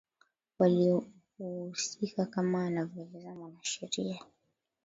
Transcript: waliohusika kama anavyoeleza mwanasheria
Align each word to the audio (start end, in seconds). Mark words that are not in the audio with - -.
waliohusika 0.59 2.25
kama 2.25 2.65
anavyoeleza 2.65 3.35
mwanasheria 3.35 4.19